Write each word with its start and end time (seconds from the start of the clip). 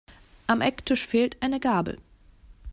Am 0.47 0.61
Ecktisch 0.61 1.05
fehlt 1.05 1.37
eine 1.43 1.59
Gabel. 1.59 1.99